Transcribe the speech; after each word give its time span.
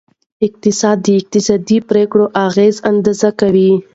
اقتصاد 0.47 0.97
د 1.03 1.07
اقتصادي 1.19 1.77
پریکړو 1.89 2.25
اغیزه 2.47 2.81
اندازه 2.91 3.29
کوي. 3.39 3.71